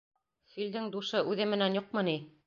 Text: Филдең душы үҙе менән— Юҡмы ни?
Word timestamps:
Филдең 0.53 0.87
душы 0.95 1.21
үҙе 1.33 1.47
менән— 1.51 1.77
Юҡмы 1.81 2.05
ни? 2.09 2.17